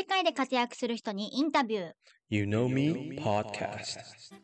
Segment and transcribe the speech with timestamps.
[0.00, 1.92] 世界で活躍する人にインタビュー。
[2.30, 3.98] You Know Me Podcast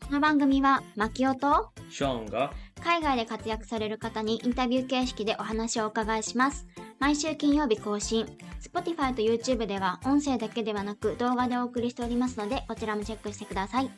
[0.07, 2.53] この番組は、マキオとショーンが
[2.85, 6.67] 海外で活躍される方にインタビュー形式でお話をお伺いします。
[6.99, 8.27] 毎週金曜日更新。
[8.61, 13.91] Spotify と YouTube では音声だけではなく動画でお送りしておりますので、こちらもチェックしてください。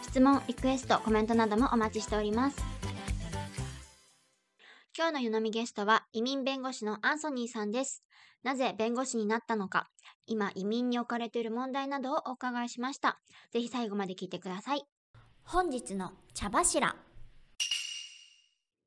[0.00, 2.56] 質問、リクエスト、コメントなどもお待ちしております。
[4.96, 8.02] 今日の湯飲みゲストは移民弁護士のアンソニーさんです。
[8.42, 9.88] なぜ弁護士になったのか、
[10.26, 13.20] 今移民に置かれている問題などをお伺いしました。
[13.50, 14.84] ぜひ最後まで聞いてください。
[15.44, 16.96] 本日の茶柱。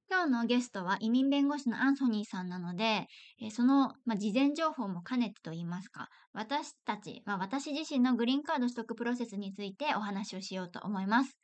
[0.10, 3.08] 今日のゲストは移民弁護士のアンソニーさんなので、
[3.42, 11.38] えーその、まあ、事前情報も兼ねてと言いますか、私たち、まあ、私自身のグリーンカード取得プロセスについてお話をしようと思います。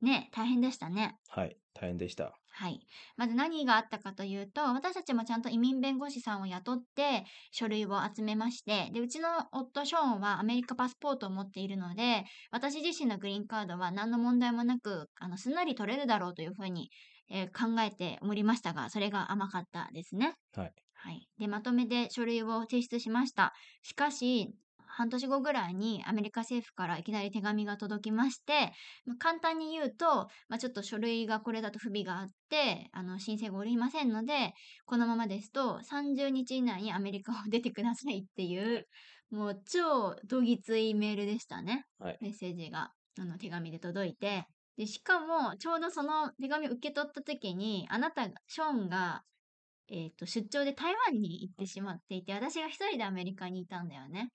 [0.00, 1.18] ね、大変でしたね。
[1.28, 2.40] はい、大変でした。
[2.48, 2.80] はい。
[3.18, 16.88] まず何があったかというと、私たちもちゃんと移民弁護士さんを雇って書類を集めまして、で、うちの夫ショーンはアメリカパスポートを持っているので、私自身のグリーンカードは何の問題もなく、あの、すんなり取れるだろうというふうに、
[17.28, 20.34] えー考えておりましたが、それが甘かったですね。
[20.52, 20.74] はい。
[20.94, 21.28] はい。
[21.38, 23.52] で、まとめて書類を提出しました。
[23.82, 24.54] しかし、
[24.96, 28.72] 半年後ぐらいにアメリカ政府からいきなり手紙が届きまして、
[29.04, 34.54] まあ簡単に言うと、まあ、ちょっと書類がこれだと不備があって、あの、申請がおりませんので、
[34.86, 38.86] このままですと30日以内にアメリカを出てくださいっていう、
[39.30, 41.84] もう超どぎついメールでしたね。
[41.98, 42.18] はい。
[42.22, 44.46] メッセージが、あの、手紙で届いて、
[44.78, 49.24] で、しかも、ちょうどその手紙を受け取った時に、あなたが、ショーンが、
[49.88, 54.30] えっ、と、出張で台湾に行ってしまっていて、私が一人でアメリカにいたんだよね。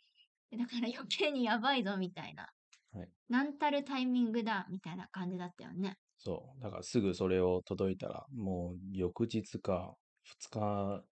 [0.52, 2.49] でだから余計にやばいぞ、みたいな。
[2.94, 5.97] はいなんたるタイミングだ、みたいな感じだったよね。
[6.17, 6.61] そう。
[6.61, 11.03] だからすぐそれを届いたら、もう翌日か2日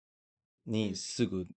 [0.66, 1.48] にすぐ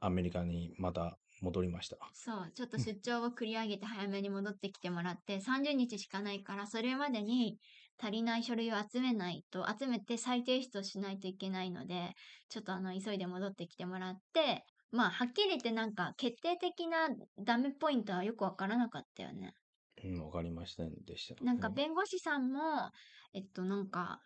[0.00, 1.98] アメリカにまた戻りました。
[2.12, 7.58] そう、ちょっと出張を繰り上げて早めに戻ってきてもらって、30日しかないから、それまでに
[7.98, 12.14] 足りない書類を集めないと、集めて再提出をしないといけないので、
[12.48, 17.08] ちょっとあの、急いで戻ってきてもらって、まあ、はっきり言ってなんか、決定的な
[17.38, 19.54] ダメポイントはよくわからなかったよね。
[20.02, 21.44] うん、わかりませんでした。
[21.44, 22.90] なんか、うん弁護士さんも、
[23.32, 24.20] えっと、なんか、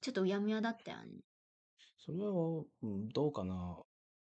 [0.00, 1.22] ちょっとうやむやだったよね。
[1.98, 3.82] それは、うんどうかな。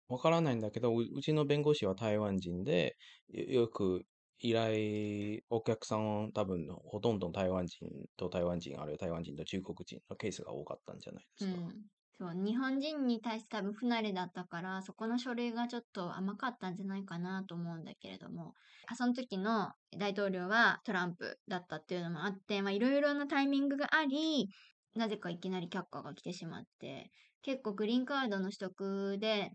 [0.08, 2.96] わからないんだけど、ううちの弁護士は台湾人で、
[3.28, 4.06] よよく
[4.38, 11.58] 依頼、お客さん多分ほとんど台湾人と台湾人、あるいは台湾人と中国人のケースが多かったんじゃないですか。
[11.58, 11.88] うん。
[12.20, 18.54] そう、日本人に対して多分不慣れだったから、そこの書類がちょっと甘かったんじゃないかなと思うんだけれども、
[18.86, 24.48] あその時の大統領はトランプだったっていうのもあって、まあいろいろなタイミングがあり、
[24.94, 27.12] なぜかいきなり却下が来てしまって、
[27.42, 29.52] 結構グリーンカードの取得で、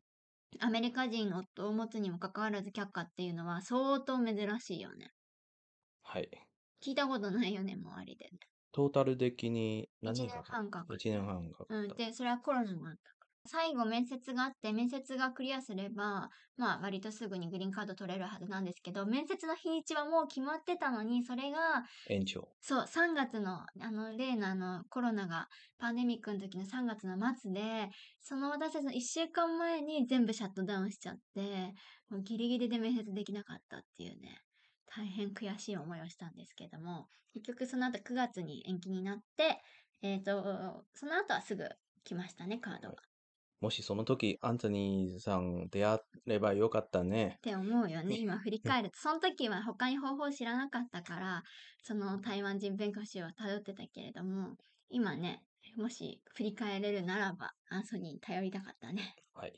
[0.59, 5.12] アメリカ人の夫を持つにもかかわらず却下っていうのは相当珍しいよね。
[6.02, 6.47] はい。
[6.81, 8.29] 聞いたことないよね、周りで。
[8.73, 10.94] トータル的に何1年年かか半かかった。
[10.95, 11.66] 1年半かか。
[11.69, 11.95] うん。
[11.95, 13.28] で、それはコロナもあったから。
[13.45, 22.47] 最後面接があって、面接がクリアすれば、まあ割とすぐにグリーンカード取れるはずなんですけど、面接の日にちはもう決まってたのに、それが、延長。
[22.61, 27.90] そう、3月の、あの、例のあの、コロナが、パンデミックの時の3月の末で、
[28.22, 31.73] その私たちの1週間前に全部シャットダウンしちゃって、
[32.09, 34.41] もうギリギリで面接できなかったっていうね、
[34.88, 39.61] 大変悔しい思いをしたんですけども、結局その後9月に延期になって、
[40.01, 41.67] えっ、と、その後はすぐ
[42.03, 42.95] 来ましたね、カードが。
[43.61, 47.39] もしその時、アントニーさん出会えばよかったねっ。
[47.39, 48.17] て思うよね。
[48.17, 48.99] 今振り返ると。
[48.99, 51.43] その時は他に方法を知らなかったから、
[51.81, 54.57] その台湾人弁護士を頼ってたけれども、
[54.89, 55.43] 今ね、
[55.77, 59.16] もし振り返れるならば、アンソニーに頼りたかったね。
[59.33, 59.53] はい。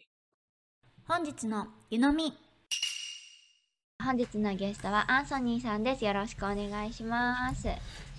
[1.08, 2.31] 本日の湯飲み。
[4.06, 6.06] 本日のゲストはアンソニーさんです。
[6.06, 7.68] よろしくお願いします。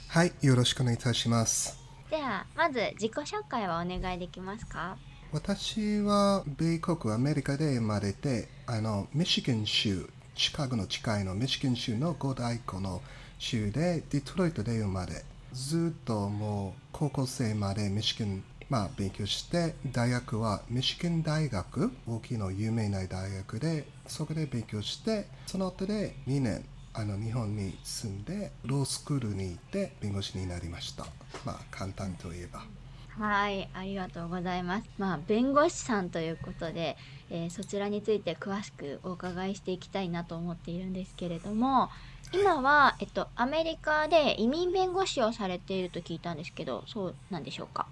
[0.08, 1.78] はい、よろしくお願いいたします。
[2.10, 4.96] では、まず自己紹介はお願いできますか？
[5.30, 13.00] 私は米国アメリカで生まれて、あの、ミシガン州、シカゴの近いのミシガン州の五大湖の
[13.38, 31.06] 州で、デトロイトで生まれ、ずっともう高校生までミシガン、まあ、勉強して、大学はミシガン大学、大きいの有名な大学で、そこで勉強して、その後で2年、あの日本に住んで、ロースクールに行って弁護士になりました。
[31.44, 32.64] まあ、簡単といえば。
[33.18, 34.88] はい、ありがとうございます。
[34.98, 36.96] まあ、弁護士さんということで、
[37.30, 41.90] えーそちらについて詳しくお伺いしていきたいなと思っているんですけれども、
[42.32, 47.88] 今は、えっと、アメリカで移民弁護士をされていると聞いたんですけど、そうなんでしょうか？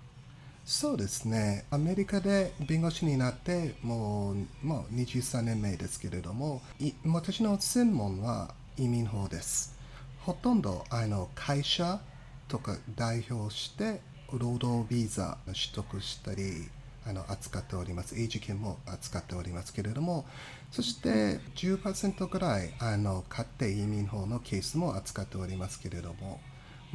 [0.64, 1.66] そうですね。
[1.70, 6.62] アメリカで弁護士になってもうもう23年目ですけれども、
[7.04, 9.78] 私の専門は移民法です。
[10.20, 12.00] ほとんどあの会社
[12.48, 14.00] とか代表して
[14.32, 16.66] 労働ビザ取得したり
[17.06, 18.18] あの扱っております。
[18.18, 20.24] 英事件も扱っておりますけれども、
[20.70, 26.40] そして10%ぐらいあの家庭移民法のケースも扱っておりますけれども、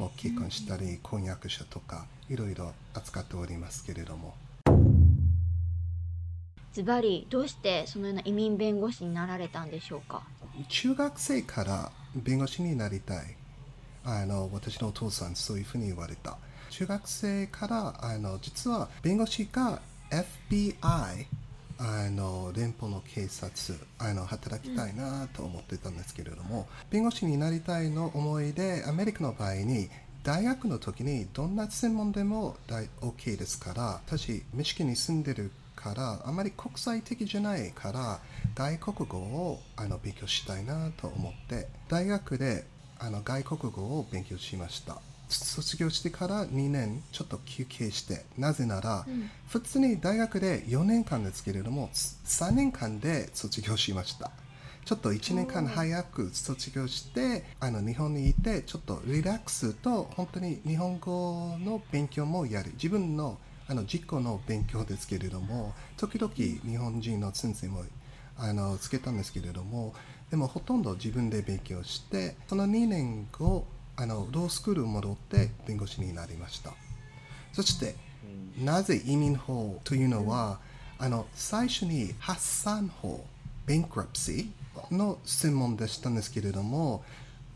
[0.00, 4.34] もう結婚したり婚約者とかいろいろ扱っておりますけれども。
[6.72, 10.22] ズバリどうしてそのような移民弁護士になられたんでしょうか？
[10.70, 13.36] 中学生から弁護士になりたい。
[14.02, 16.38] あの私のお父さんそういうふうに言われた。
[16.70, 21.26] 中学生からあの実は弁護士が FBI
[21.82, 29.88] あの連邦の警察あの働きたいなと思ってたんですけれども、弁護士になりたいの思いでアメリカの場合に
[30.22, 38.20] 大学の時にどんな専門でも大 OK ですから私ミシガンに住んでるからあまり国際的じゃないから
[38.54, 42.66] 外国語をあの勉強したいなと思って大学で
[42.98, 45.00] あの外国語を勉強しました。
[45.30, 49.06] 卒業してから2年ちょっと休憩してなぜなら、
[49.48, 54.30] 普通に大学で4年間ですけれども3年間で卒業しました。
[54.84, 63.38] ちょっと1年間早く卒業してあの日本にいてちょっとリラックスと本当に日本語の勉強もやる自分の
[63.68, 67.84] あの実行の勉強ですけれども時々日本人の先生も
[68.36, 69.94] あのつけたんですけれども
[70.28, 73.66] でもほとんど自分で勉強してその2年後
[74.00, 76.72] あのロースクール戻って弁護士になりました。
[77.52, 77.96] そして
[78.58, 80.58] なぜ移民法というのは、
[80.98, 83.26] あの最初に発散法
[83.66, 84.48] bankruptcy
[84.90, 87.04] の専門でしたんですけれども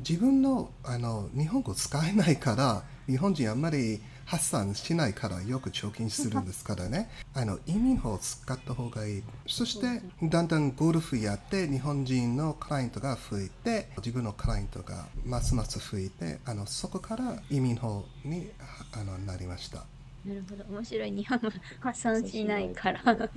[0.01, 7.11] 自分のあの日本語使えないから日本人あんまり発散しないからよく貯金するんですからね。
[7.35, 9.23] あの移民法を使った方がいい。
[9.47, 18.51] そしてだんだんゴルフやって日本人のクライアントが増えて自分のクライアントがますます増えてあのそこから移民法に
[18.93, 19.85] あのなりました。
[20.25, 20.65] なるほど。
[20.65, 21.11] 面白い。
[21.13, 21.51] 日本語
[21.81, 23.03] 発散しないから。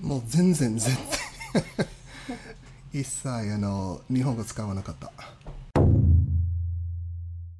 [0.00, 0.96] もう全然全然
[3.02, 5.12] 一切あの日本語使わなかった。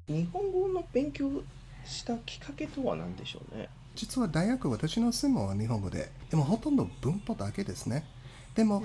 [0.07, 1.29] 日本語の勉強
[1.85, 3.69] したきっかけとは何でしょうね？
[3.95, 8.05] 実は大学私の専門は日本語ででもほとんど文法だけですね。
[8.55, 8.83] でも、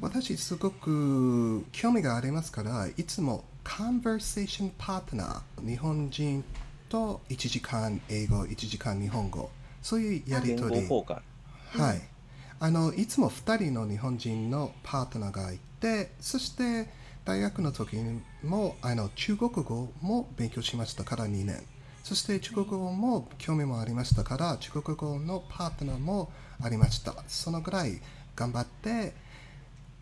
[0.00, 6.44] 私すごく興味がありますからいつも conversation partner 日本人
[6.88, 9.50] と1時間英語1時間日本語
[9.82, 10.88] そういうやり取り。
[10.88, 12.00] はい。
[12.60, 16.88] あの、いつも2人の日本人のパートナーがいて、そして
[17.24, 21.62] 大学の時にもあの中国語も勉強しましたから2年。
[22.08, 27.14] そして中国語も興味もありましたから、中国語のパートナーもありました。
[27.28, 28.00] そのぐらい
[28.34, 29.12] 頑張って、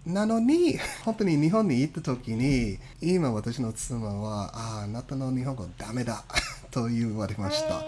[0.07, 6.23] なのに、 本当に日本に行った時に、今私の妻は、ああ、あなたの日本語ダメだ
[6.71, 7.83] と言われました。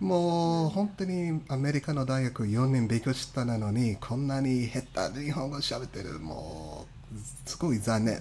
[0.00, 8.20] もう本当にアメリカの大学4年勉強したなのにこんなに下手に日本語喋ってるもうすごい残念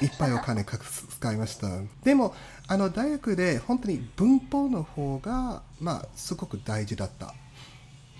[0.00, 1.68] いっぱいお金かく使いました。
[2.04, 2.34] でも
[2.66, 7.34] あの大学で本当に文法の方がまあすごく大事だった。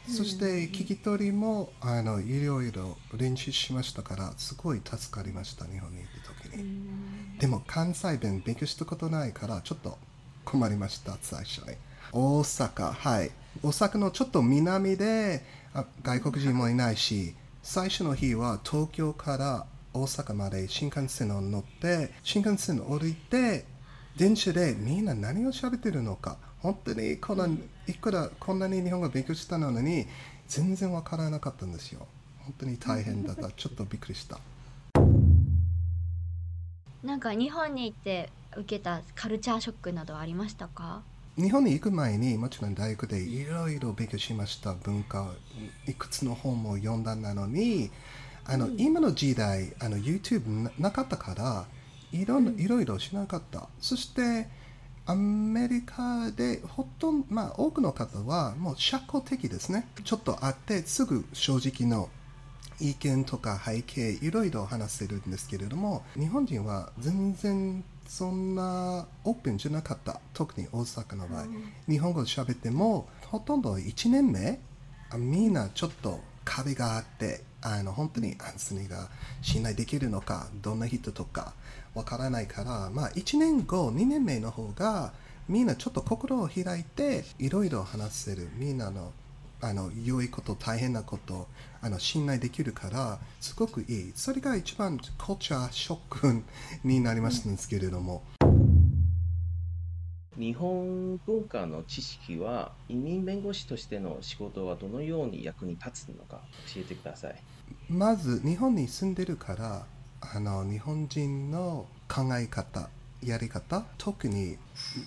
[0.08, 6.88] そして聞き取りもあのいろいろ練習しましたからすごい助かりました日本に行った時に。
[7.38, 9.98] でも関西弁勉強したことないからちょっと
[10.44, 11.76] 困りました最初に。
[12.12, 13.30] 大阪はい。
[13.62, 15.44] 大阪のちょっと南で
[15.74, 23.64] あ外国人もいないし最初の日は東京から大阪まで新幹線を乗って新幹線降りて
[24.16, 26.38] 電車でみんな何を喋ってるのか。
[26.60, 27.48] 本当にこんな
[27.86, 30.06] いくらこんなに日本語勉強したのに
[30.48, 32.06] 全然わからなかったんですよ。
[32.38, 33.50] 本当に大変だった。
[33.56, 34.40] ちょっとびっくりした。
[37.04, 41.02] なんか日本に行って受けたカルチャーショックなどありましたか？
[41.36, 44.74] 日本に行く前にもちろん大学でいろいろ勉強しました。
[44.74, 45.32] 文化
[45.86, 47.92] いくつの本も読んだなのに
[48.48, 51.66] あの、今の時代あの YouTube ななかったから
[52.12, 53.68] いろんないろいろしなかった。
[53.78, 54.48] そして
[55.04, 59.86] アメリカでほとんど、まあ、多くの方はもう社交的ですね。
[60.02, 62.08] ちょっと会ってすぐ正直の
[62.80, 70.20] 意見とか背景いろいろ話せるんですけれども日本人は全然そんなオープンじゃなかった。
[70.32, 71.44] 特に大阪の場合、
[71.86, 74.58] 日本語で喋ってもほとんど1年目
[75.10, 79.08] あみんなちょっと壁があってあの本当にアンソニーが
[79.42, 81.54] 信頼できるのかどんな人とか
[81.94, 85.12] わからないからまあ1年後2年目の方が
[85.48, 88.48] みんなちょっと心を開いていろいろ話せる。
[88.56, 89.12] みんなの
[89.60, 91.48] あの良いこと大変なこと
[91.80, 94.12] あの信頼できるからすごくいい。
[94.14, 96.42] それが一番コチャーショック
[96.84, 98.22] になりましたんですけれども、
[100.38, 106.40] 日本文化の知識は移民弁護士としての仕事はどのように役に立つのか
[106.72, 107.36] 教えてください。
[107.90, 109.84] まず日本に住んでるから
[110.20, 112.88] あの日本人の考え方
[113.22, 114.56] やり方特に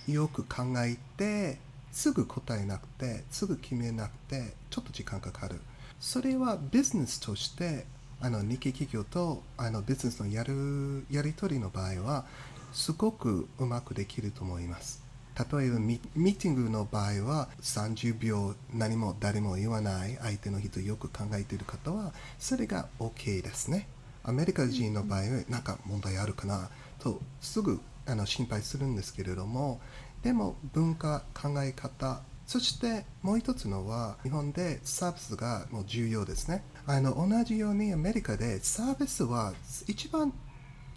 [0.08, 1.60] よく考えて
[1.92, 5.62] すぐ答えなくてすぐ決めなくてちょっと時間かかる
[6.00, 7.86] それはビジネスとして
[8.20, 12.26] あの日系企業とあのビジネスのやるやり取りの場合は
[12.74, 23.88] すごくうまくできると思います例えばミミーティングの場合は30秒何も誰も言わない相手の人よく考えている方はそれが OK ですね。
[24.24, 26.70] アメリカ人の場合は何か問題あるかな
[27.00, 29.80] とすぐあの心配するんですけれども
[30.22, 36.64] でも文化考え方そしてもう一つのは日本でサービスがもう重要ですね。
[36.86, 39.54] あの同じようにアメリカでサービスは
[39.88, 40.34] 一番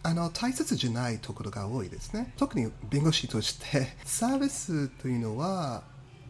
[0.07, 2.35] あの大切じゃないところが多いですね。
[2.37, 5.83] 特に弁護士としてサービスというのは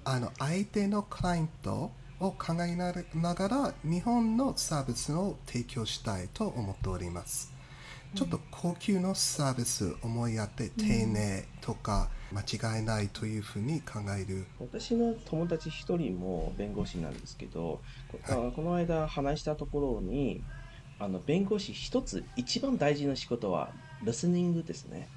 [0.05, 1.91] あの相手のクライアント
[2.21, 2.93] を考えな
[3.35, 7.53] がら日本のサービスを提供したいと思っております。
[8.15, 17.81] ちょっと高級のサービス思いやって丁寧とか間違いないというふうに考える、私の友達一人も弁護士なんですけど、
[18.29, 20.45] ここの間話したところに
[20.99, 23.71] あの弁護士一つ一番大事な仕事は
[24.03, 25.09] リスニングですね。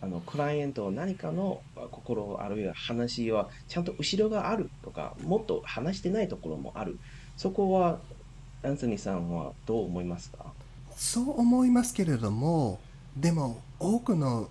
[0.00, 6.98] あのクライアント何かの心あるいは話はちゃんと後ろがあるとかもっと話してないところもある
[7.36, 8.00] そこは
[8.64, 10.46] アンソニーさんはどう思いますか？
[10.96, 12.80] そう思いますけれども
[13.16, 14.48] でも多くの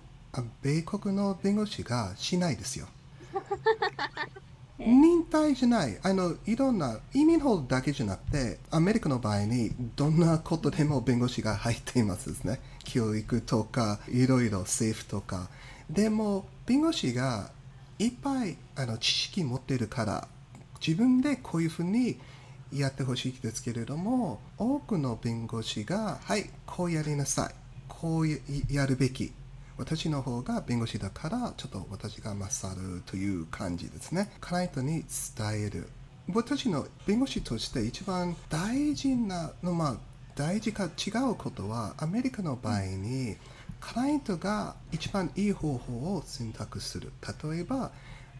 [0.62, 2.86] 米国の弁護士がしないですよ。
[4.86, 5.98] 忍耐じゃない。
[6.02, 12.60] あのいろんな移民法だけじゃなくてアメリカの場合にどんなことでも弁護士が入っていますですね。
[12.84, 15.48] 教育とかいろいろ政府とか。
[15.90, 17.50] でも弁護士が
[17.98, 20.28] いっぱいあの知識持ってるから
[20.84, 22.18] 自分でこういうふうに
[22.72, 27.54] やってほしいですけれども多くの弁護士がはいこうやりなさい。
[27.88, 28.28] こう
[28.72, 29.32] やるべき。
[29.82, 34.30] 私の方が弁護士だからちょっと私が勝るという感じですね。
[34.40, 35.04] クライアントに
[35.36, 35.88] 伝える
[36.32, 39.96] 私の弁護士として一番大事なのまあ
[40.36, 43.36] 大事か違うことはアメリカの場合に
[43.80, 47.12] クライアントが一番いい方法を選択する。
[47.50, 47.90] 例えば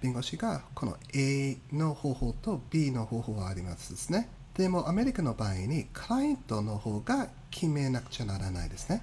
[0.00, 4.28] 弁護士がこの A の方法と B の方法がありますですね。
[4.54, 9.02] でもアメリカの場合にクライアントの方が決めなくちゃならないですね。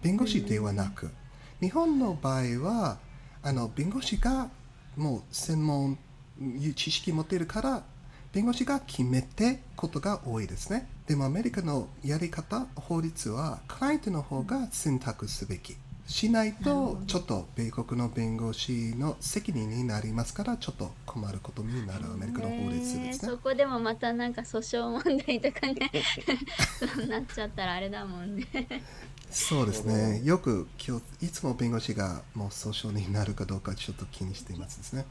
[0.00, 1.10] 弁護士ではなく、
[1.60, 2.98] 日本の場合は
[3.42, 4.48] あの弁護士が
[4.96, 5.98] もう専門
[6.74, 7.82] 知識持っているから
[8.32, 23.30] 弁護士が決めてことが多いですねでもアメリカのやり方法律はクライアントの方が選択すべきしないとちょっと米国の弁護士の責任になりますからちょっと困ることになるアメリカの法律ですね。
[23.32, 25.90] そこでもまたなんか訴訟問題とかね
[26.78, 28.46] そうなっちゃったらあれだもんね。
[29.38, 30.22] そうですね。
[30.24, 35.04] よく今日いつも弁護士がもう訴訟になるかどうかちょっと気にしていますですね。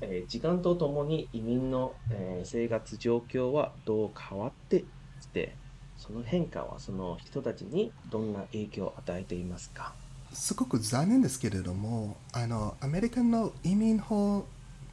[0.00, 4.84] えー、時間とともに移民の、えー、生活状況はどう変わって
[5.20, 5.56] きて
[5.98, 9.92] その変化はその人たちにどんな影響を与えていますか？
[10.32, 14.46] すごく残念ですけれどもあのアメリカの移民法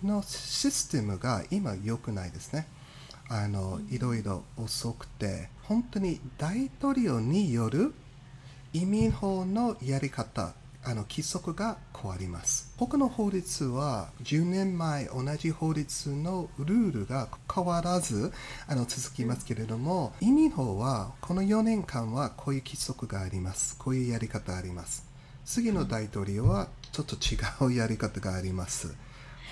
[0.03, 2.67] のシステムが今良くないですね。
[3.29, 7.93] あのいろいろ遅くて本当に大統領による
[8.73, 12.73] 移民法のやり方あの規則が変わります。
[12.75, 18.33] 他の法律は10年前同じ法律のルールが変わらず
[18.67, 23.77] あの続きますけれども移民法はこの4年間はこういう規則があります。
[23.77, 25.05] こういうやり方あります。
[25.45, 28.93] 次の大統領はちょっと違うやり方があります。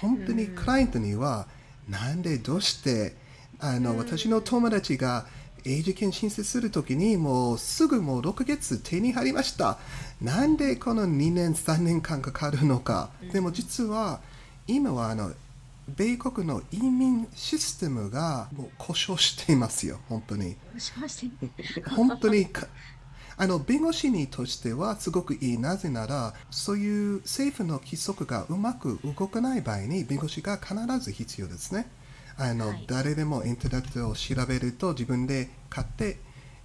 [0.01, 1.47] 本当にクライアントには
[1.87, 3.15] なんでどうして
[3.61, 5.25] あの、私の友達が
[5.65, 9.77] 永住権申請するときにもうすぐもう6月手に入りました。
[10.21, 13.09] なんでこの2年、3年間かかるのか。
[13.31, 14.21] でも実は
[14.67, 15.31] 今はあの
[15.95, 20.55] 米国の移民システムがもう故障していますよ、本当に。
[21.95, 22.47] 本当に
[23.37, 25.57] あの弁護士にとしてはすごくいい。
[25.57, 31.87] なぜなら、そういう政府の規則がうまく動かない場合に弁護士が必ず必要ですね。
[32.39, 36.17] あの、はい、誰でもインターネットを調べると自分で買って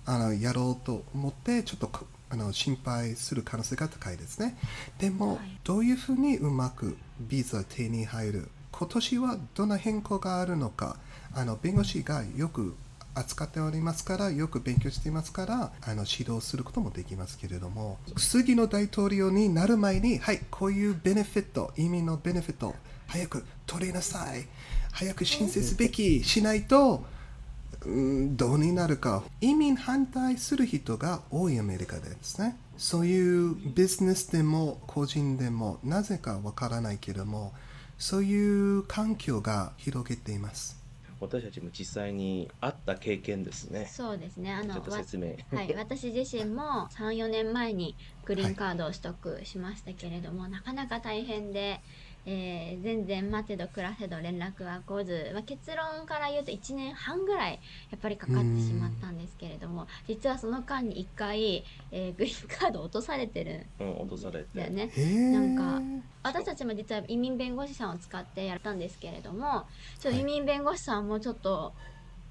[0.06, 1.90] あのやろうと思ってちょっと
[2.30, 4.56] あの心配する可能性が高いですね。
[4.98, 5.58] でも、はい。
[5.64, 10.96] どういうふうにうまくビザ手に入る今年はどんな変更があるのか
[11.32, 12.74] あの弁護士がよく
[13.14, 22.74] 扱っておりますからよく勉強していますからあの指導することもできますけれども次の大統領になる前にはいこういうベネフィット移民のベネフィット
[23.06, 24.44] 早く取りなさい
[24.94, 27.04] 早く申請すべきしないと
[27.84, 37.52] うんどうになるか移民反対する人が多いアメリカでですねそういうビジネスでも個人でもなぜかわからないけれども
[37.98, 40.84] そういう環境が広げています
[41.20, 43.86] 私たちも実際に会った経験ですね。
[43.90, 44.52] そうですね。
[44.52, 45.28] あのちょっと説明。
[45.28, 47.96] わはい、 私自身も3、4年前に
[48.26, 51.80] グリーンカードを取得しましたけれども、なかなか大変で、
[52.26, 64.48] えー全然待てど暮らせど連絡は来ず、まあ、結論から言うと1年半ぐらいやっぱりかかってしまったんですけれども実はその間に1回、えーグリーンカードを落とされてるうん、落とされて。
[64.54, 64.90] んだよね。
[65.32, 69.66] なんか私たちも実は移民弁護士さんを使ってやったんですけれども
[69.98, 71.74] ちょっと移民弁護士さんもちょっと、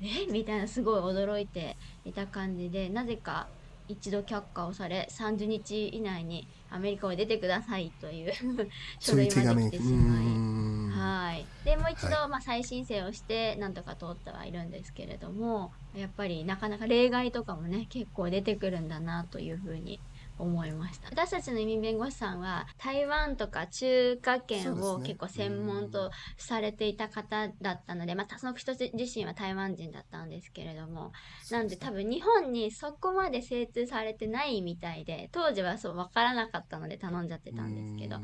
[0.01, 3.47] えみたいなすごい驚いていた感じでなぜか
[3.93, 8.33] 一度却下をされ30日以内にアメリカを出てくださいという
[8.99, 10.25] 書類まで紙来てしまい。
[10.25, 10.73] うん。
[10.93, 19.99] はい、でもう一度、はまあ、再申請をしてなんとか通ってはいるんですけれどもやっぱりなかなか例外とかもね結構出てくるんだなというふうに
[20.39, 21.07] 思いました。
[21.09, 31.11] 私たちの移民弁護士さんは台湾とか中華圏を結構専門とされていた方だったので、まあ、その人自身は台湾人だったんですけれども
[31.51, 38.17] なんで多分日本にそこまで精通されてないみたいで当時はそう分からなかったので頼んじゃってたんですけど。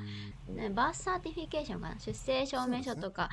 [0.74, 2.00] birth certification かな？
[2.00, 3.30] 出生証明書とか、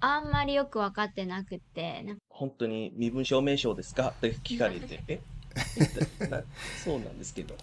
[0.00, 4.08] あんまりよく分かってなくって本当に身分証明書ですか？
[4.10, 5.20] って聞かれて、
[6.84, 7.56] そうなんですけど。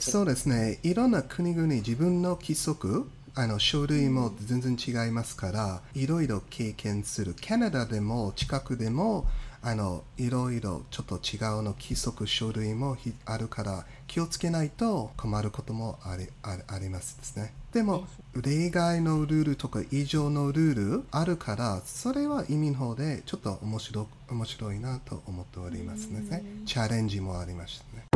[0.00, 0.78] そうですね。
[0.82, 7.34] いろんな国々自分の規則、あの書類も全然違いますから、いろいろ経験する。
[7.34, 9.26] カナダでも近くでも
[9.62, 17.52] あのいろいろちょっと違うの規則書類もひあるから気をつけないと困ることもありありありますですね。
[17.72, 26.42] でも例外のルールとか異常のルールあるからそれは移民法でちょっと面白面白いなと思っておりますね。
[26.64, 28.06] チャレンジもありましたね。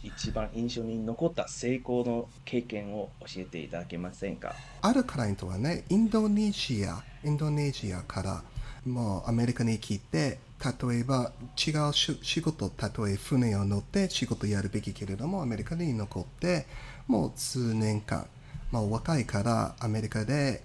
[0.00, 4.54] 一番印象に残った成功の経験を教えていただけませんか？
[4.82, 8.42] あるクライアントはね、インドネシア、インドネシアから
[8.88, 12.70] もうアメリカに来て、例えば違う仕事、
[13.04, 16.66] 例え船を乗って仕事やるべきけれども、アメリカに残って、
[17.06, 18.26] もう数年間、
[18.70, 20.62] まあ、若いからアメリカで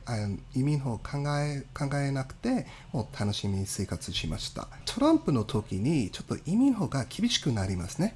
[0.56, 4.68] 移民法を考え考えなくて、もう楽しみに生活しました。
[4.86, 8.16] トランプの時にちょっと移民法が厳しくなりますね。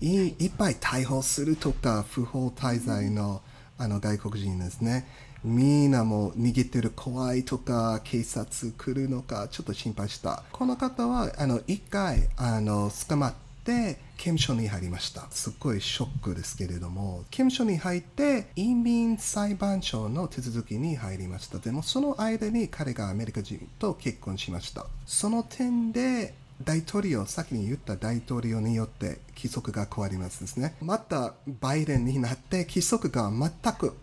[0.00, 3.42] いいっぱい逮捕するとか不法滞在の
[3.76, 5.04] あの外国人ですね
[5.44, 10.42] みんなも逃げてる怖いとか警察来るのかちょっと心配した。
[10.50, 15.26] この方はあの一回あの捕まって刑務所に入りました。
[15.30, 21.58] すっごいショックですけれども刑務所に入って移民裁判所の手続きに入りました。
[21.58, 24.86] でもその間に彼がアメリカ人と結婚しました。
[25.04, 30.74] その点で大統領、先に言った大統領によって規則が変わりますですね。
[30.80, 33.94] またバイデンになって規則が全く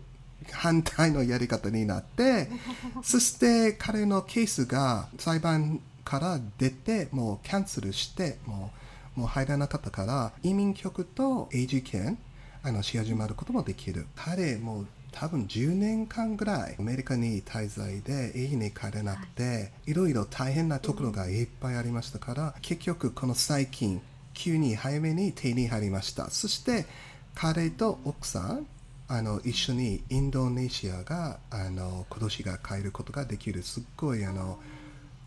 [0.52, 2.48] 反対のやり方になって、
[3.02, 8.70] そして彼のケースが裁判から出て、もうキャンセルして、も
[9.16, 12.18] うもう入らなかったから、移民局と永住権、
[12.62, 14.06] あの、し始まることもできる。
[14.16, 24.00] 彼、もう多分10年間ぐらいアメリカに滞在で家に帰れなくて、いろいろ大変なところがいっぱいありましたから、結局この最近
[24.34, 26.86] 急に早めに手に入りましたそして
[27.34, 28.66] 彼と奥さん
[29.12, 34.58] あの一緒にインドネシアがあの今年が帰ることができるすっごいあの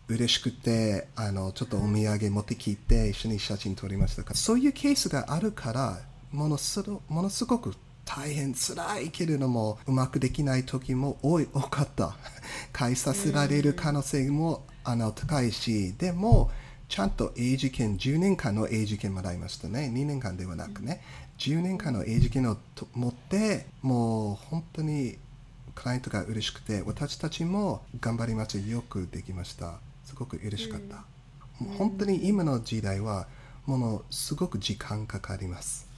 [0.08, 6.00] 嬉しくてあのちょっとお土産持ってきて一緒に写真撮りましたからそういうケースがあるから
[6.32, 12.16] ものすごものすごく大変辛いけれどもうまくできない時も多い多かった。
[12.72, 16.50] 返させられる可能性もあの高いしでも
[16.88, 19.90] ちゃんと永住権10年間の永住権もらいましたね。
[19.92, 21.02] 2年間ではなくね。
[21.38, 22.56] 10年間の永住権を
[22.94, 25.18] 持ってもう本当に
[25.74, 29.80] クライアントが嬉しくて私たちも頑張りましたよくできました。
[30.04, 31.04] すごく嬉しかった、
[31.58, 33.26] もう本当に今の時代は
[33.66, 35.88] ものすごく時間かかります。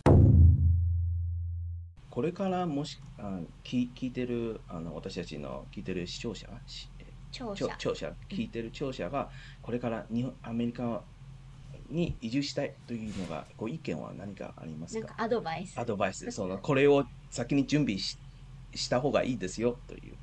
[2.10, 6.48] これからもしあ聞聞いてるあの私たちの聞いてる視聴者
[7.30, 9.30] 聴者聴聴者聞いてる聴者が
[9.62, 11.02] これから日本アメリカ
[11.90, 15.06] に移住したいというのが、ご意見は何かありますか？
[15.06, 15.78] なんかアドバイス。
[15.78, 18.18] アドバイスで、その、これを先に準備し
[18.74, 20.14] した方がいいですよという。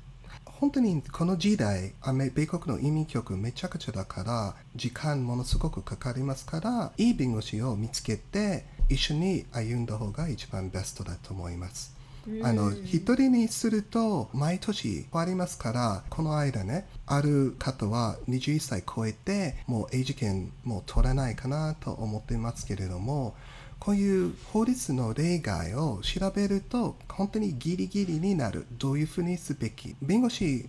[0.44, 11.95] 本当にこの時代、アメ米国の移民局めちゃくちゃだから、時間ものすごくかかりますから、いい弁護士を見つけて、一緒に歩んだ方が一番ベストだと思います。
[12.42, 23.34] あの一人にすると毎年変わりますからこの間ねある方は21歳超えてもう英事件も取らないかなと思ってますけれども
[23.78, 28.66] こういう法律の例外を調べると本当にギリギリになる。
[28.72, 29.94] どういうふうにすべき？
[30.00, 30.68] 弁護士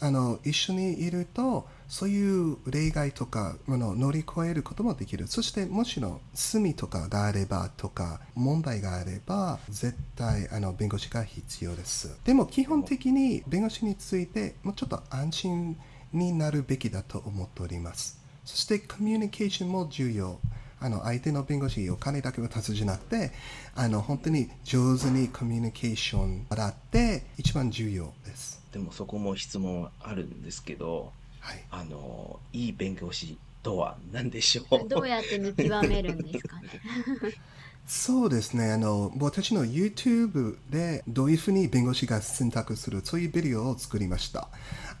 [0.00, 5.28] あの一緒にいるとそういう例外とかあの乗り越えることもできる。
[5.28, 12.18] そしてもちろん罪とかがあればとか問題があれば絶対あの弁護士が必要です。
[12.24, 15.76] でも基本的に弁護士についてもうちょっと安心
[16.12, 18.18] になるべきだと思っております。
[18.44, 20.40] そしてコミュニケーションも重要。
[20.80, 23.30] あの相手の弁護士お金だけ渡すじゃなくて
[23.76, 28.60] あの本当に上手にコミュニケーションをって一番重要です。
[28.72, 31.12] でもそこも質問あるんですけど、
[31.44, 31.64] はい。
[31.70, 34.88] あの、いい弁護士とは何でしょう？
[34.88, 36.68] どうやって見極めるんですかね？
[37.86, 38.72] そうですね。
[38.72, 44.48] あの私の YouTube でどういうふうに弁護士が選択するそういうビデオを作りました。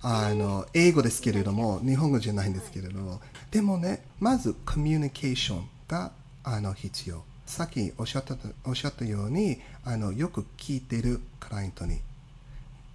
[0.02, 3.22] あの英語ですけれども日本語じゃないんですけれども。
[3.50, 7.24] でもねまずコミュニケーションがあの必要。
[7.46, 12.00] さっきおっしゃったおっしゃったようにあのよく聞いてるクライアントに。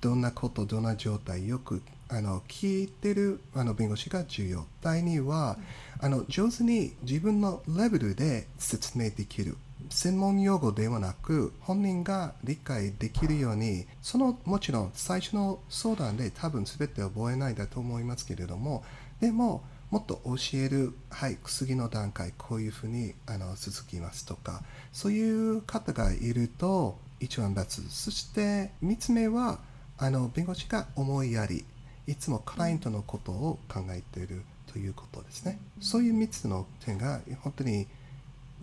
[0.01, 4.65] どんなこと、どんな状態、よくあの聞いてるあの弁護士が重要。
[4.81, 5.57] 第2は、
[5.99, 9.57] あの上手に自分のレベルで説明できる。
[9.89, 18.83] 専門用語ではなく、本人が理解できるように、そのもちろん最初の相談で多分全て覚えないだと思いますけれども、
[19.21, 27.87] でも、もっと教える、はい、次の段階、こういうふうにあの続きますとか、そういう方がいると一番別。
[27.89, 29.59] そして、3つ目は、
[29.97, 31.65] あの弁護士が思いやり、
[32.09, 35.59] いつもクライアントのことを考えているということですね。
[35.79, 37.85] そういう3つの点が本当に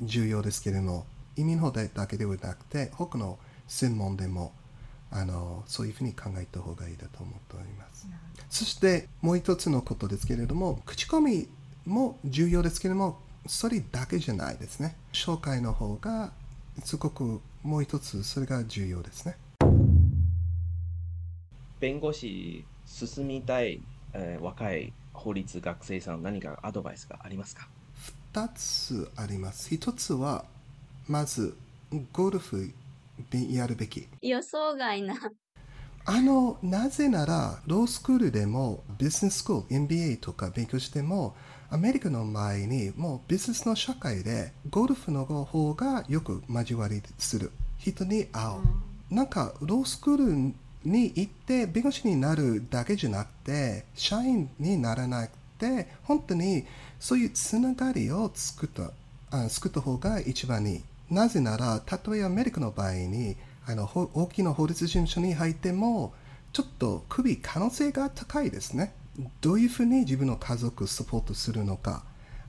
[0.02, 1.06] 重要ですけれども、
[1.36, 4.52] 移民法だけではなくて、他の専門でも
[5.12, 8.08] あのそういうふうに考えた方がいいだと思っております。
[8.50, 11.48] そしてもう一つのことですけれども、口コミ
[11.84, 14.96] も重要ですけれども、それだけじゃないですね。
[15.12, 16.32] 紹介の方が
[16.82, 19.36] すごくもう一つそれが重要ですね。
[21.78, 22.64] 弁護士
[22.96, 23.82] 進みたい、
[24.14, 27.68] えー若い法律学生さん何かアドバイスがありますか
[28.32, 29.74] ？2つあります。
[29.74, 30.44] 1つは、
[31.08, 31.56] まず、
[32.12, 32.72] ゴルフ
[33.32, 34.06] やるべき。
[34.22, 35.14] 予想外な。
[36.04, 41.34] あの、なぜなら、ロースクールでも、ビジネススクール、MBA とか勉強しても、
[41.68, 47.50] アメリカの前に、もうビジネスの社会で、ゴルフの方がよく交わりする。
[47.78, 48.44] 人に会
[49.10, 49.14] う。
[49.14, 50.54] なんか、ロースクール
[50.86, 56.64] に行って弁護士になるだけじゃなくて、社員にならなくて、本当に
[57.00, 58.92] そういうつながりを作った、
[59.30, 60.82] あ作った方が一番いい。
[61.10, 66.14] なぜなら、例えばアメリカの場合に、あの大きな法律事務所に入っても、
[66.52, 68.92] ちょっと首可能性が高いですね。
[69.40, 72.04] どういうふうに自分の家族をサポートするのか。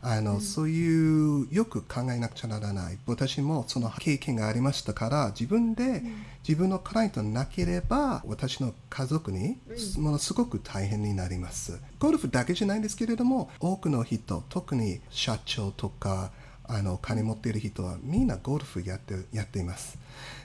[0.10, 2.98] あの、そういうよく考えなくちゃならない。
[3.06, 6.02] 私もその経験がありましたから、自分で
[6.48, 9.58] 自分のクライアントなければ、私の家族に
[9.98, 11.78] ものすごく大変になります。
[12.00, 16.32] ゴルフだけじゃないんですけれども、多くの人、特に社長とか、
[16.64, 19.98] あの、金持っている人はみんなゴルフやってやっています。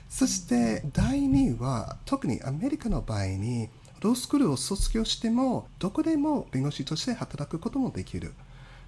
[0.09, 3.69] そして第2は、特にアメリカの場合に、
[4.01, 8.33] ロースクールを卒業しても、どこでも弁護士として働くこともできる。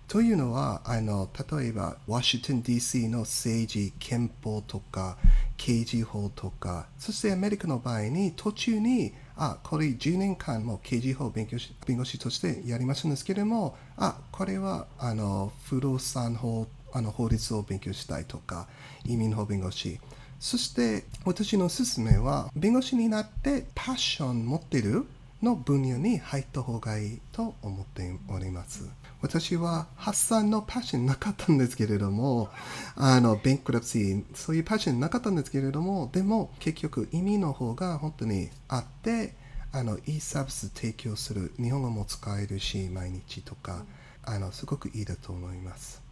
[0.08, 5.18] というのはあの例えばワシントン DC の政治憲法とか
[5.58, 18.68] 刑事法とかそしてアメリカの場合に途中にあこれ10年間も刑事法を勉強し弁護士としてやりますんですけれどもあこれはあの不動産法あの法律を勉強したいとか
[19.06, 20.00] 移民法弁護士
[20.40, 25.06] そして私のおすすめは弁護士になってパッション持ってる
[25.42, 28.88] の分野に入った方がいいと思っております。
[29.22, 32.50] 私は発散のパッションなかったんですけれども、
[32.96, 39.34] あの、ベンクラプシー、そういうパッションなかったんですけれども、でも結局意味の方が本当にあって、
[39.72, 43.86] あの、いいサービス提供する、日本語も使えるし、毎日とか、
[44.24, 46.04] あの、すごくいいだと思います。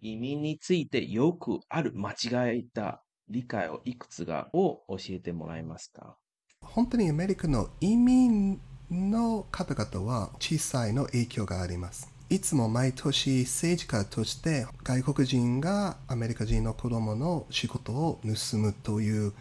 [0.00, 6.16] 移民についてよくある間違えた理解をいくつかを教えてもらえますか？
[6.60, 12.10] 本当にアメリカの移民の方々は小さいの影響があります。
[12.30, 19.32] いつも毎年政治家として外国人がアメリカ人の子供の仕事を盗むという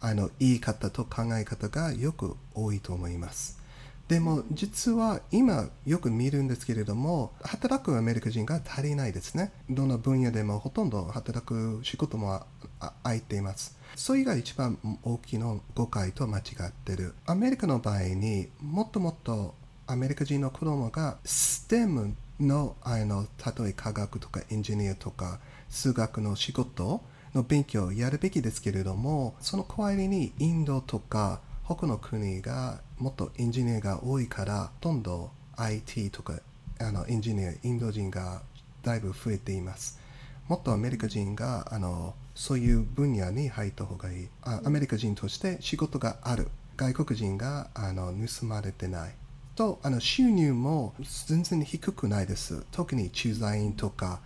[0.00, 3.63] あの言い方と考え方がよく多いと思います。
[4.08, 9.52] でも実は今よく見るんですけれども働くアメリカ人が足りないですね。
[9.70, 12.34] どの分野でもほとんど働く仕事も
[12.80, 13.78] あ空いています。
[13.96, 17.14] それが一番大きな誤解と間違ってる。
[17.26, 19.54] アメリカの場合にもっともっと
[19.86, 23.26] アメリカ人の子供が STEM のあの
[23.58, 27.00] 例え科学とかエンジニアとか数学の仕事
[27.34, 36.38] の勉強をやるべきですけれどもその代わりにインドとか他の国がもっとエンジニアが多いからほとんど IT とか
[36.78, 38.42] あのエンジニアインド人が
[38.82, 39.98] だいぶ増えています。
[40.46, 44.28] もっとアメリカ人があのそういう分野に入った方がいい。
[44.42, 46.48] あアメリカ人として仕事がある。
[46.76, 49.14] 外国人があの盗まれてない。
[49.54, 50.92] とあの収入も
[51.26, 52.66] 全然低くないです。
[52.72, 54.20] 特に駐在員とか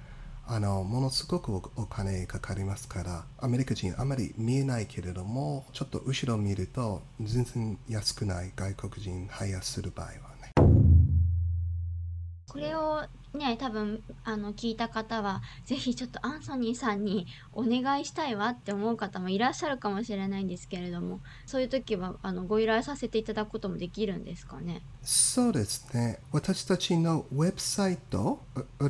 [0.50, 10.54] あのものすごくお金かかりますからアメリカ人あまり見えないけれどもちょっと後ろ見ると全然安くない外国人ハイヤーする場合はね。
[12.48, 13.02] これを
[13.38, 24.83] ね多分あの聞いた方はぜひちょっとアンソニーさんにお願いしたいわって思う方もいらっしゃるかもしれないんですけれどもそういう時はあのご依頼させていただくこともできるんですかね？
[25.03, 26.18] そうですね。
[26.33, 28.40] 私たちのウェブサイト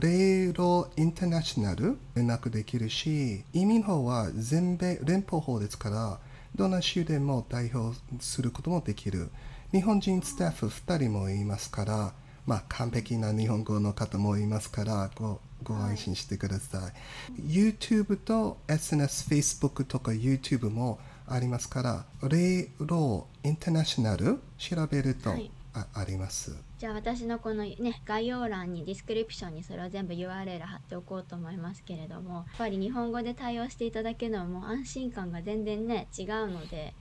[0.01, 6.19] レイロインターナショナル連絡できるし移民法は全米連邦法ですから
[6.55, 9.31] どの州でも代表することもできる。
[9.71, 12.15] 日本人スタッフ2人もいますから
[12.49, 16.93] まあ、完璧な日本語の方もいますからごご安心してくださ
[17.39, 25.51] い、YouTube と SNS、Facebook とか YouTube もありますからレイローインターナショナル調べると、はい。
[25.75, 26.57] ああります。
[26.79, 36.95] じゃあ私のこのね概要欄にディスクリプションにそれを全部 URL 貼っておこうと思いますけれどもやっぱり日本語で対応していただけるのはもう安心感が全然ね違うので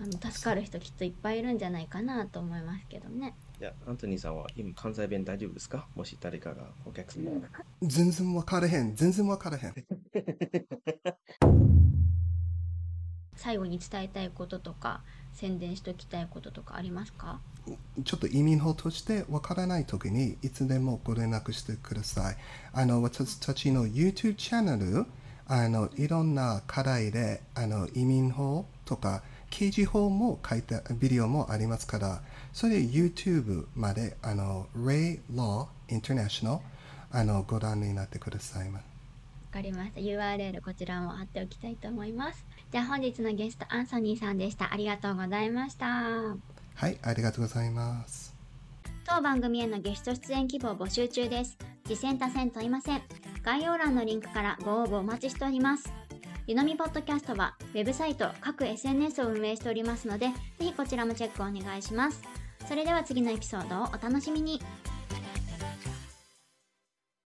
[0.00, 3.34] あの助かる人きっといっぱいいるんじゃないかなと思いますけどね。
[3.62, 5.86] じゃあ、アントニーさんは今関西弁大丈夫ですか？
[5.94, 7.46] もし誰かがお客様が。
[7.80, 9.74] 全然分からへん全然分からへん
[13.36, 17.40] 最後に伝えたいこととか宣伝しておきたいこととかありますか？
[18.02, 22.36] ちょっと移民法としてわからないときにいつでもご連絡してください。
[22.72, 25.06] あの私たちの YouTube チャンネル、
[25.46, 32.22] あのいろんな課題であの移民法とか刑事法も書いたビデオもありますから、
[32.52, 36.60] それで YouTube まであの Ray Law International
[37.10, 38.70] あのご覧になってください。
[38.70, 38.80] わ
[39.52, 40.00] かりました。
[40.00, 42.44] URL こちらも貼っておきたいと思います。
[42.70, 44.72] じゃあ本日のゲストアンソニーさんでした。
[44.72, 45.86] ありがとうございました。
[45.86, 48.34] はい、ありがとうございます。
[49.04, 51.58] 当番組へのゲスト出演希望募集中です。
[51.84, 53.02] 次戦多戦問いません。
[53.42, 55.92] 概要欄のリンクからご応募お待ちしております。
[56.46, 62.41] ゆのみポッドキャストはウェブサイト、各 SNS を運営しておりますので、ぜひこちらもチェックお願いします。
[62.66, 64.60] それでは次のエピソードをお楽しみに。